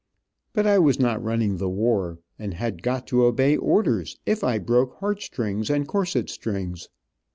But 0.53 0.65
I 0.65 0.79
was 0.79 0.99
not 0.99 1.23
running 1.23 1.57
the 1.57 1.69
war, 1.69 2.17
and 2.39 2.55
had 2.55 2.81
got 2.81 3.05
to 3.05 3.23
obey 3.23 3.55
orders, 3.55 4.17
if 4.25 4.43
I 4.43 4.57
broke 4.57 4.95
heartstrings 4.95 5.69
and 5.69 5.87
corset 5.87 6.27
strings. 6.27 6.89